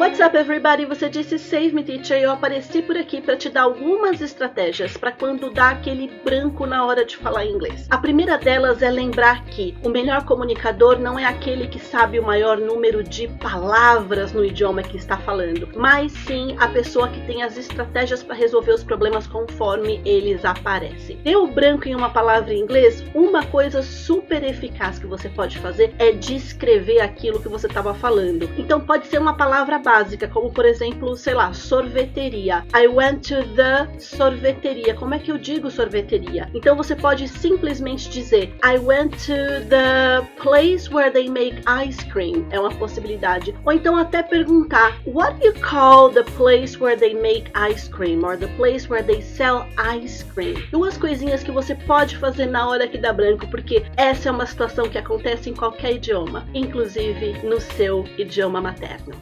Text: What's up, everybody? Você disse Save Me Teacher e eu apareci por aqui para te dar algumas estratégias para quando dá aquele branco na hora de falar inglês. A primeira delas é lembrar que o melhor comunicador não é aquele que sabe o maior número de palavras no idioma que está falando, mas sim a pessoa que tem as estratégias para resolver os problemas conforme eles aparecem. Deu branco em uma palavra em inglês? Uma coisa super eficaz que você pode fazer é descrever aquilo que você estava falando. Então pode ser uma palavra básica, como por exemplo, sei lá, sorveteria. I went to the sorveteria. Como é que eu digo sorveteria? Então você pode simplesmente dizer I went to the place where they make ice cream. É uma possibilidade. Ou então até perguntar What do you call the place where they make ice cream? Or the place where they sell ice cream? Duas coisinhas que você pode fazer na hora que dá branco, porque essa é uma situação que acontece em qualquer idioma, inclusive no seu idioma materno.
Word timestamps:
What's 0.00 0.18
up, 0.18 0.34
everybody? 0.34 0.86
Você 0.86 1.10
disse 1.10 1.38
Save 1.38 1.74
Me 1.74 1.84
Teacher 1.84 2.18
e 2.18 2.22
eu 2.22 2.30
apareci 2.30 2.80
por 2.80 2.96
aqui 2.96 3.20
para 3.20 3.36
te 3.36 3.50
dar 3.50 3.64
algumas 3.64 4.22
estratégias 4.22 4.96
para 4.96 5.12
quando 5.12 5.50
dá 5.50 5.68
aquele 5.68 6.10
branco 6.24 6.64
na 6.64 6.86
hora 6.86 7.04
de 7.04 7.18
falar 7.18 7.44
inglês. 7.44 7.86
A 7.90 7.98
primeira 7.98 8.38
delas 8.38 8.80
é 8.80 8.88
lembrar 8.88 9.44
que 9.44 9.76
o 9.84 9.90
melhor 9.90 10.24
comunicador 10.24 10.98
não 10.98 11.18
é 11.18 11.26
aquele 11.26 11.68
que 11.68 11.78
sabe 11.78 12.18
o 12.18 12.24
maior 12.24 12.56
número 12.56 13.04
de 13.04 13.28
palavras 13.28 14.32
no 14.32 14.42
idioma 14.42 14.82
que 14.82 14.96
está 14.96 15.18
falando, 15.18 15.68
mas 15.76 16.12
sim 16.12 16.56
a 16.58 16.66
pessoa 16.66 17.08
que 17.08 17.20
tem 17.26 17.42
as 17.42 17.58
estratégias 17.58 18.22
para 18.22 18.34
resolver 18.34 18.72
os 18.72 18.82
problemas 18.82 19.26
conforme 19.26 20.00
eles 20.06 20.46
aparecem. 20.46 21.18
Deu 21.18 21.46
branco 21.46 21.86
em 21.86 21.94
uma 21.94 22.08
palavra 22.08 22.54
em 22.54 22.60
inglês? 22.60 23.04
Uma 23.14 23.44
coisa 23.44 23.82
super 23.82 24.42
eficaz 24.44 24.98
que 24.98 25.06
você 25.06 25.28
pode 25.28 25.58
fazer 25.58 25.94
é 25.98 26.10
descrever 26.12 27.00
aquilo 27.00 27.38
que 27.38 27.50
você 27.50 27.66
estava 27.66 27.92
falando. 27.92 28.48
Então 28.56 28.80
pode 28.80 29.06
ser 29.06 29.18
uma 29.18 29.36
palavra 29.36 29.78
básica, 29.90 30.28
como 30.28 30.52
por 30.52 30.64
exemplo, 30.64 31.16
sei 31.16 31.34
lá, 31.34 31.52
sorveteria. 31.52 32.64
I 32.72 32.86
went 32.86 33.28
to 33.28 33.42
the 33.56 33.88
sorveteria. 33.98 34.94
Como 34.94 35.14
é 35.14 35.18
que 35.18 35.32
eu 35.32 35.36
digo 35.36 35.68
sorveteria? 35.68 36.48
Então 36.54 36.76
você 36.76 36.94
pode 36.94 37.26
simplesmente 37.26 38.08
dizer 38.08 38.54
I 38.64 38.78
went 38.78 39.10
to 39.26 39.66
the 39.68 40.24
place 40.40 40.88
where 40.88 41.10
they 41.10 41.28
make 41.28 41.60
ice 41.66 42.04
cream. 42.06 42.46
É 42.50 42.60
uma 42.60 42.70
possibilidade. 42.70 43.52
Ou 43.64 43.72
então 43.72 43.96
até 43.96 44.22
perguntar 44.22 44.96
What 45.06 45.40
do 45.40 45.46
you 45.46 45.54
call 45.54 46.10
the 46.10 46.22
place 46.22 46.78
where 46.80 46.96
they 46.96 47.14
make 47.14 47.50
ice 47.54 47.90
cream? 47.90 48.22
Or 48.24 48.36
the 48.36 48.48
place 48.56 48.88
where 48.88 49.04
they 49.04 49.20
sell 49.20 49.66
ice 49.76 50.24
cream? 50.24 50.54
Duas 50.70 50.96
coisinhas 50.96 51.42
que 51.42 51.50
você 51.50 51.74
pode 51.74 52.16
fazer 52.16 52.46
na 52.46 52.68
hora 52.68 52.86
que 52.86 52.96
dá 52.96 53.12
branco, 53.12 53.48
porque 53.48 53.84
essa 53.96 54.28
é 54.28 54.32
uma 54.32 54.46
situação 54.46 54.88
que 54.88 54.98
acontece 54.98 55.50
em 55.50 55.54
qualquer 55.54 55.96
idioma, 55.96 56.46
inclusive 56.54 57.44
no 57.44 57.60
seu 57.60 58.04
idioma 58.16 58.60
materno. 58.60 59.20